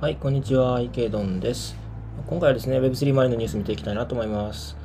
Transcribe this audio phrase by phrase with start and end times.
[0.00, 1.76] はい、こんにちは、池ドンです。
[2.26, 4.76] 今回はですね、Web3 周りのニュース見ていきたいなと思います。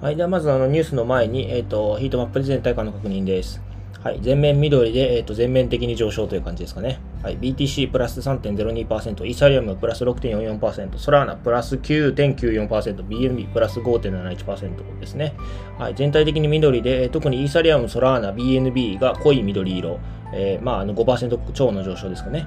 [0.00, 3.60] はい、ではまずあのニュースの前に、えっ、ー、と、ヒートマップで全体感の確認です。
[4.04, 7.00] はい、全面緑で、えーと、全面的に上昇という感じですかね。
[7.22, 12.68] はい、BTC プラス3.02%、イーサリアムプラス6.44%、ソラーナプラス9.94%、
[13.06, 15.34] BNB プラス5.71%ですね。
[15.78, 19.98] はい、全体的に緑で、特にイーサリアム、ソラーナ、BNB が濃い緑色、
[20.34, 22.46] えー、まあ、あの5%超の上昇ですかね。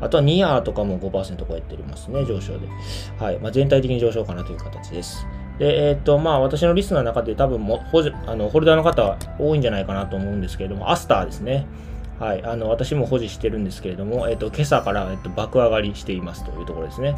[0.00, 2.68] あとはニアとかも5%超えてますね、上昇で。
[3.18, 5.26] はい、まあ、全体的に上昇かなという形です。
[5.58, 11.66] で、えっ、ー、と、まあ、私のリストの中で多分もホあのホルダーの方多いんじゃないかなと思うんですけれども、アスターですね。
[12.18, 17.16] はい、あの私も保持してるんですけれども、えっ、ー、と、今朝から、えっと、爆上がりしていますというところですね。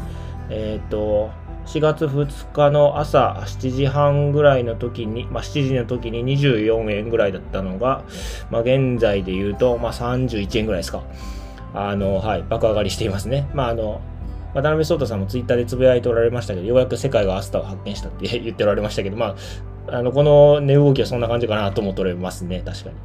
[0.49, 1.29] えっ、ー、と、
[1.67, 8.05] 4月2日の朝7時半ぐらいの時に、まあ、7時の時に24円ぐらいだったのが、
[8.49, 11.03] まあ、現在で言うと、まあ、31円ぐらいですか。
[11.73, 13.49] あの、はい、爆上がりしていますね。
[13.53, 14.01] まあ、あの、
[14.53, 19.35] 渡辺壮太さんもツイッターでつぶやいておられましたけど、ようやく世界がアスタを発見したって 言っておられましたけど、ま
[19.89, 22.95] あ、あの、この値動きはそんな感じかなと思っておられますね、確かに。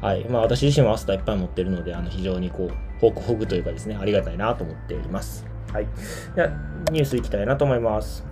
[0.00, 0.24] はい。
[0.28, 5.53] まあ、私自身もアスタいっぱい持ってるので、あの、非常にこう、ホクホクというかですね、ありがたいなと思っております。
[5.74, 5.88] はい。
[6.36, 6.48] では、
[6.92, 8.24] ニュースいきたいなと思います。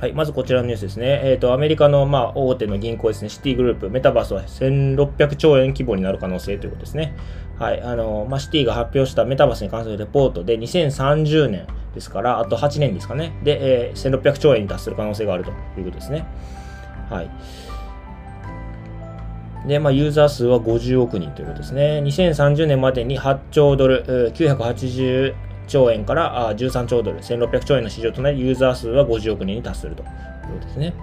[0.00, 1.20] はい、まずこちらのニュースですね。
[1.22, 7.16] えっ、ー、と、アメリカの、まあ、大手の銀行ですね、シティグループ、メタバースは1600兆円規模になる可能性ということですね。
[7.60, 13.38] はい、あの、まあ、シティが発表したメタバースに関するレポートで、2030年ですから、あと8年ですかね。
[13.44, 16.26] で、えー、1600兆円に達する可能性があるということですね。
[17.08, 17.30] はい。
[19.68, 22.02] で、まあ、ユーザー数は50億人ということですね。
[22.04, 30.08] 2030年までに8兆ドル、980兆円から13兆ドル、1600兆円の市場となり、ユーザー数は50億人に達するという
[30.54, 30.94] ことですね。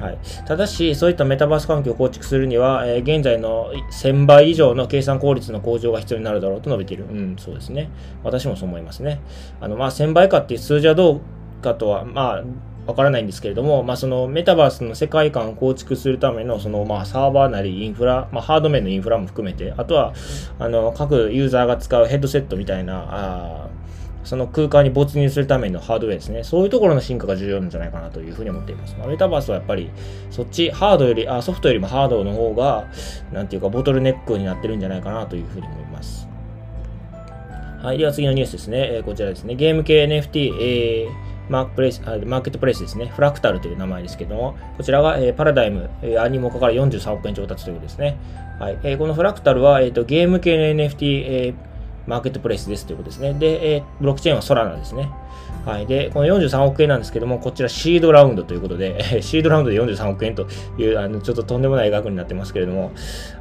[0.00, 7.04] はい、ただし、そういったメタバース環境を構築するには、えー、現在の1000倍以上の計算効率の向上が必要になるだろうと述べている。
[7.04, 7.90] うん、そうですね。
[8.24, 9.20] 私もそう思いますね。
[9.60, 11.20] あの、まあ、1000倍かっていう数字はどう
[11.62, 12.44] かとは、まあ、
[12.86, 20.14] わからないんですけれども、まあ、そのメタバースの世界観を構築するためのその、まあ、サーバーなりインフラ、まあ、ハード面のインフラも含めて、あとは
[20.58, 23.69] あの各ユーザーが使うヘッドセットみたいなあ
[24.24, 26.44] その空間に没入するためのハードウェアですね。
[26.44, 28.96] そういうところの進化が重要なんじゃないかなというふうに思っています。
[28.98, 29.90] まあ、メタバースはやっぱり、
[30.30, 32.86] そっち、ハードより、あソフトよりもハードの方が、
[33.32, 36.28] なんていうか、ボトルネックになってるんじゃないかなというふうに思います。
[37.82, 37.98] はい。
[37.98, 38.88] では次のニュースですね。
[38.92, 39.54] えー、こちらですね。
[39.54, 48.16] ゲーム系 NFT、えーマークプレイスあマーケットプレイスですね、フラクタルという名前ですけども、こちらが、えー、パラダイム、えー、アニモカから43億円調達ということですね。
[48.60, 51.54] はいえー、このフラクタルは、えーと、ゲーム系の NFT、えー、
[52.10, 53.34] マーケットプレイスですということですね。
[53.34, 55.08] で、えー、ブロックチェーンはソラナですね。
[55.64, 55.86] はい。
[55.86, 62.90] で、この43億円なんですけども、こちらシードラウンドということで、 シードラウンドで43億円という、あの、ちょっととんでもない額になってますけれども、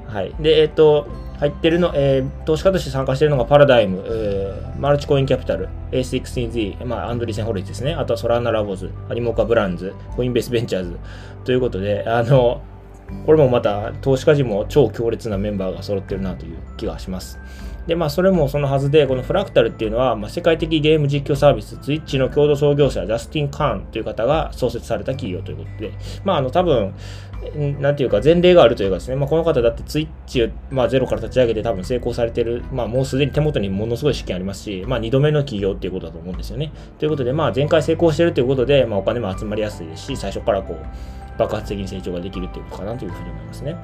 [0.06, 0.36] はい。
[0.40, 1.08] で、えっ、ー、と、
[1.40, 7.94] 入ってるの、えー、投資家として参加しているのがパラダイム、えー、マルチコインキャピタル、A16Z、まあ、アンドリーセンホリッツですね。
[7.94, 10.98] あとはソラナラボズ、アニモカブランズ、コインベースベンチャーズ
[11.46, 12.62] ということで、あの、
[13.26, 17.40] これもまた投資家陣も超強烈なメンバーが揃ってるなという気がします。
[17.90, 26.94] で、まあ、それもそのはずで、このフラクタルっていうのは、まあ、世界的ゲーム実況サービス、ツイッチの共同創業者、ジャスティン・カーンという方が創設された企業ということで、まあ、あの、多分、
[27.80, 36.72] なんていうか、前例があるというかですね、まあ、この方だってツイッチを、まあ、ゼロから立ち上げて多分成功されてる、まあ、もうすでに手元にものすごい資金ありますし、まあ、2度目の企業っていうことだと思うんですよね。
[37.00, 43.76] ということで、まあ、前回成功してるということで、まあ、お金も集まりやすいですし、最初からこう、爆発的に成長ができるっていうことかなというふうに思いますね。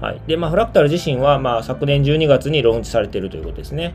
[0.00, 0.20] はい。
[0.26, 3.94] で、まあ、フラクタル自身は、まあ、昨年12月にローンチされているということですね。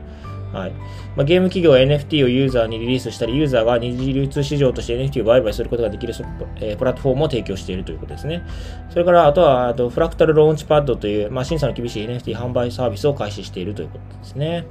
[0.52, 0.70] はい
[1.16, 6.14] まあ、ゲーム企業は NFT をユーザーにリリースしたり、ユーザーが二次流通市場として NFT を売買することができる、
[6.60, 8.44] えー、プラットフォームを提供しているということですね。
[8.90, 14.64] それから、あとは、あとフラクタルローンチパッドという、まあ、審査の厳しい NFT 販売サービスを開始しているということですね。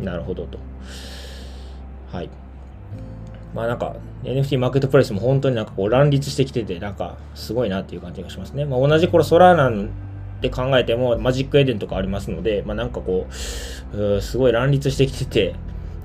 [0.00, 0.58] なるほどと。
[2.12, 2.30] はい。
[3.54, 8.64] まあなんか NFT マーケットプレイスも本当になんかこう乱立してきてて、なんかすごいなっていう感じがしますね。
[8.64, 9.70] まあ同じ頃ソラーナ
[10.40, 15.54] って考えても、マジックエデンとかありますので、まあ、なんかこう、すごい乱立してきてて、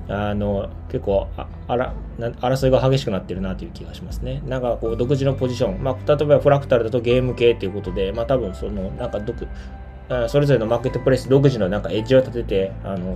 [0.08, 4.42] あの、結構あ、あら、争いが激しくなってるなという気がしますね。
[4.46, 9.48] なんかこう、独自のポジション、まあ、例えばフラクタルだとゲーム系ということで、まあ、多分その、なんか独、
[10.28, 13.14] それぞれのマーケットプレイス独自のなんかエッジを立てて、あの、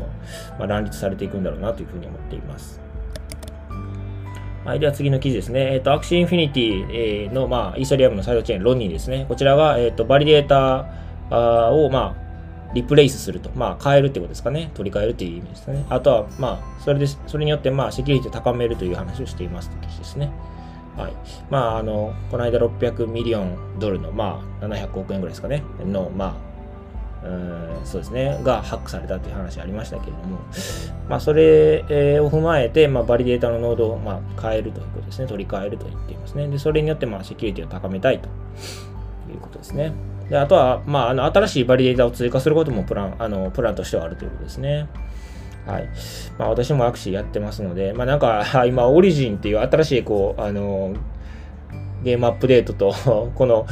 [0.59, 2.81] まあ、乱立されていくんだろうなというふうに思っています。
[4.65, 5.75] はい、では次の記事ですね。
[5.75, 9.25] えっ、ー、と、アクシーインフィニティの、まあ、イーサリアムのサイドチェーン、ローニンですね。
[9.27, 10.87] こちらが、えっ、ー、と、バリデータ
[11.37, 13.51] を、まあ、リプレイスすると。
[13.55, 14.71] まあ、変えるってことですかね。
[14.75, 15.85] 取り替えるっていう意味ですね。
[15.89, 20.31] あとは、まあ、それで、それによって、まあ、セキュリティを高めるという話をしていますという記事ですね。
[20.97, 21.13] はい。
[21.51, 25.63] まあ、あの、この間600 million ドルの、まあ、700億円ぐらいですかね。
[25.85, 26.51] の、まあ、
[27.23, 30.39] うんそうですね、がハックされたという話ありましたけれども、
[31.09, 31.83] まあ、それ
[32.21, 36.49] を踏まえて、まあ、バリデータのノードをまあ変えるということですね、取り替えると言っていますね。
[36.49, 38.29] で、それによってまあセキュリティを高めたいと
[39.31, 39.93] いうことですね。
[40.31, 44.89] であとは、まあ、あの新しいバリデータを追加することもプランあのプランとしてはあるということですね。
[45.67, 45.89] はい。
[46.39, 50.95] まあ、私もアクシーやってますので、まあ、なんか、 今、オリジンっていう新しい、こう、あの、
[52.03, 52.95] ゲームアップデートと
[53.37, 53.67] この、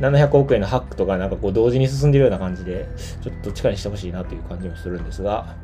[0.00, 2.88] 700億円のハックとかなんかこう同時に進んでるような感じで、
[3.22, 5.54] ちょっと力にしてほしいなという感じもするんですが、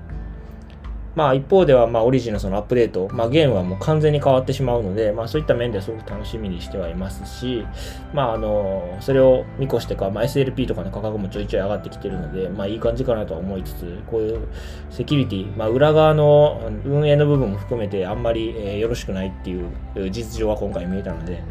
[1.20, 7.66] まあ一方ではまあオリジンのそのアップデート、まあゲームはもう完全に変わってしまうので、まあそういった面ではすごく楽しみにしてはいますし、
[8.14, 14.48] まああの、それを見越してか、まあ SLP とかの価格もちょいちょい上がってきてるので、まあいい感じかなとは思いつつ、こういう
[14.88, 21.42] セキュリティ、まあ裏側の運営の部分も含めてあんまり、え、よろしくないっていう実情は今回見えたので、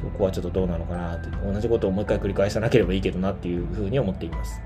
[0.00, 4.62] そこはちょっとどうなのかなと同じことをもう一回繰り返さなければいいけどなっていうふうに思っています。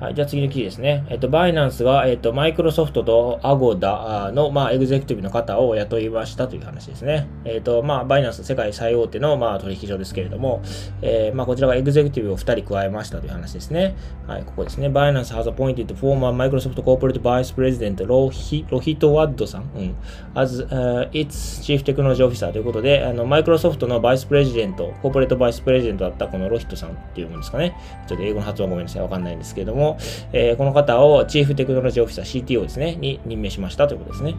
[0.00, 1.04] はい、じゃあ次の記事ですね。
[1.10, 7.28] えっと、バイナンスが、えっと、マイクロソフトとアゴダの、まあ、エグゼクティブの方を雇いましたという話ですね。
[7.44, 10.62] えっと、まあ、バイナンス世界最大手の、まあ、取引所ですけれども、
[11.02, 13.94] えー、まあ、こちらがエグゼクティブを2人加えましたという話ですね。
[14.26, 14.88] はい、ここですね。
[14.88, 19.96] バイナンス has appointed former Microsoft Corporate Vice President ロヒロヒト・ワッドさん、うん、
[20.34, 27.76] as、uh, its Chief Technology Officer ということで、あの、マイクロソフトのバイスプレジデント、コーポレートバイスプレジデントだったこのロヒトさんっていうものですかね。
[28.08, 29.02] ちょっと英語の発音ごめんなさい。
[29.02, 29.89] わかんないんですけれども、
[30.32, 34.34] えー、この方をチーフテクノロジーオフィサー CTO ですね、に任命しましたということですね。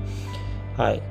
[0.77, 1.01] はい。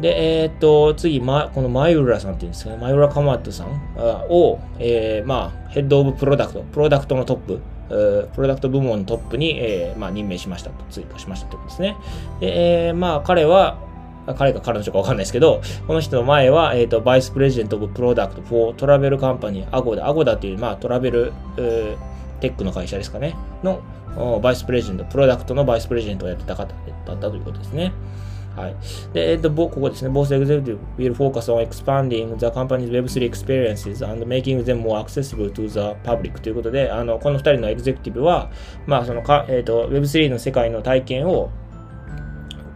[0.00, 3.68] で、えー、っと、次、ま、このマイウラさんっていうんですかね、マイウラカマットさん
[4.28, 11.96] を、えー、まあ、ヘッドオブプロダクト、プロダクトのトップ、プロダクト部門のトップに、えーまあ、任命しましたと、追加しましたということですね。
[12.40, 13.78] で、えー、まあ、彼は、
[14.36, 21.32] 彼か彼女かわかんないですけど、この人の前は、えっ、ー、と、 Vice President of Product for travel company、アゴダ、アゴダっていう、まあ、トラベル、
[22.40, 23.82] テックの会社ですかね、の
[24.40, 26.66] バイスプレジデント、プロダクトのバイスプレジデントをやってた方
[27.06, 27.92] だったということですね。
[28.58, 28.74] はい。
[29.12, 30.10] で、えっと、ここですね。
[30.10, 35.68] Both executive will focus on expanding the company's Web3 experiences and making them more accessible to
[35.68, 38.50] the public ということで、あの、この2人のエグゼクティブは、
[38.86, 41.50] まあ、そのか、えっ、と、Web3 の世界の体験を、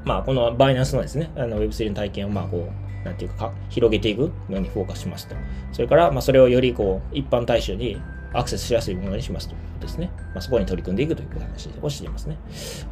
[0.05, 5.35] まあ、このバイナンスのですね、あの Web3 の体験を、まあ、こう、なんていうか、広げていくのにフォーカスしますと。
[5.73, 8.01] それから、まあ、それをより、こう、一般大衆に
[8.33, 10.11] アクセスしやすいものにしますということですね。
[10.35, 12.39] まあ、そこに取り組んでいくという話をしていますね。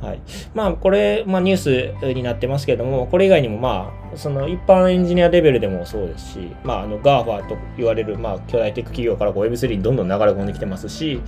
[0.00, 0.20] はい。
[0.54, 11.20] まあ、これ、まあ、ニュースになってますけれども、これ以外にも、まあ、その一般エンジニアレベルでもそうですし、まあ、あの、GAFA と言われる、まあ、巨大テック企業からこう Web3 にどんどん流れ込んできてますし、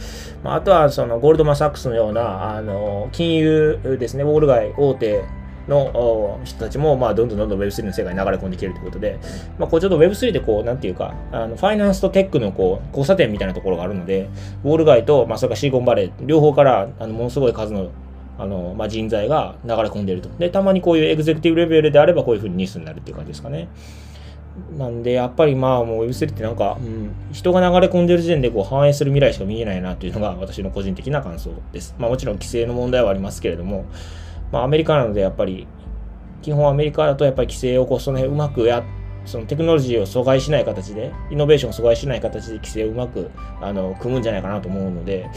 [0.42, 5.24] まあ、あとは、その、ゴールドマン・サックスのような、あの、金融ですね、ウォール街大手
[5.68, 9.18] の人たちも、まあ、どんどんどんどん Web3 の世界に流れ込んできてるということで、
[9.58, 14.28] まあ、こうちょっと Web3 でこう、なんていうか、あのファイナンスとテックのこう交差点みたいなところがあるので、
[14.64, 17.90] ウォール街と、まあ、それからシーコンバレー、両方からあのものすごい数の
[18.38, 20.28] あの、まあ、人材が流れ込んでいると。
[20.38, 23.68] で、たまにこういうエグゼクティブレベルであれば、こういうふうにニュースになるっていう感じですかね。
[24.76, 31.94] なんで、やっぱりまあもう Web3 ってなんか、うん、人が流れ込んでる時点でこう反映する未来しか見えないなっていうのが私の個人的な感想です。
[31.98, 33.86] まあもちろん規制の問題はありますけれども、
[34.52, 35.66] まあアメリカなのでやっぱり
[36.42, 38.84] 基本アメリカだとやっぱり規制をこうその辺うまくや
[39.24, 45.30] そのテクノロジーを阻害しない形で、イノベーションを阻害しない形で規制をうまくあの組むんじゃないかなと思うので、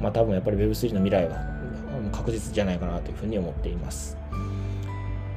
[0.00, 1.38] まあ多分やっぱり Web3 の未来は
[2.12, 4.16] 確実じゃないかなというふうに思っています。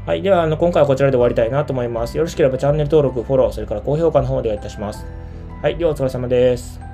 [0.06, 0.22] はい。
[0.22, 2.16] では、あの今回はこちらで終わりたいなと思います。
[2.16, 5.04] よろしければチャンネル登録、フォロー、それから高評価の方お願いいたします。
[5.64, 5.78] はい。
[5.78, 6.85] ではお疲れ様です。